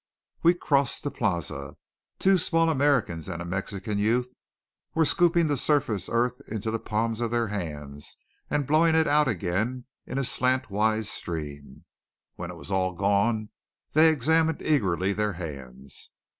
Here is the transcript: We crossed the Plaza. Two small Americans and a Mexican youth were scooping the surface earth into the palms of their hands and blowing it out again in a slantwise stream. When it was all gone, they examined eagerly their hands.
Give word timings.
We 0.41 0.55
crossed 0.55 1.03
the 1.03 1.11
Plaza. 1.11 1.75
Two 2.17 2.39
small 2.39 2.71
Americans 2.71 3.29
and 3.29 3.39
a 3.39 3.45
Mexican 3.45 3.99
youth 3.99 4.33
were 4.95 5.05
scooping 5.05 5.45
the 5.45 5.55
surface 5.55 6.09
earth 6.11 6.41
into 6.47 6.71
the 6.71 6.79
palms 6.79 7.21
of 7.21 7.29
their 7.29 7.49
hands 7.49 8.17
and 8.49 8.65
blowing 8.65 8.95
it 8.95 9.05
out 9.07 9.27
again 9.27 9.85
in 10.07 10.17
a 10.17 10.23
slantwise 10.23 11.07
stream. 11.07 11.85
When 12.35 12.49
it 12.49 12.55
was 12.57 12.71
all 12.71 12.93
gone, 12.95 13.49
they 13.93 14.09
examined 14.09 14.63
eagerly 14.63 15.13
their 15.13 15.33
hands. 15.33 16.09